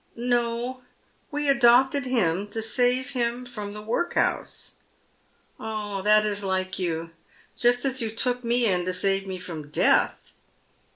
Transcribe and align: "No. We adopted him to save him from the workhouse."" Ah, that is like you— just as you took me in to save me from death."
"No. 0.33 0.81
We 1.29 1.47
adopted 1.47 2.05
him 2.07 2.47
to 2.47 2.63
save 2.63 3.11
him 3.11 3.45
from 3.45 3.71
the 3.73 3.83
workhouse."" 3.83 4.77
Ah, 5.59 6.01
that 6.01 6.25
is 6.25 6.43
like 6.43 6.79
you— 6.79 7.11
just 7.55 7.85
as 7.85 8.01
you 8.01 8.09
took 8.09 8.43
me 8.43 8.65
in 8.65 8.83
to 8.85 8.93
save 8.93 9.27
me 9.27 9.37
from 9.37 9.69
death." 9.69 10.33